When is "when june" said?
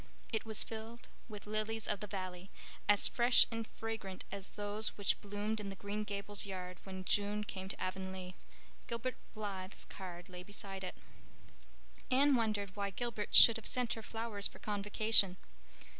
6.85-7.43